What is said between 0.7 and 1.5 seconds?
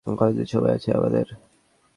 আছে আমাদের?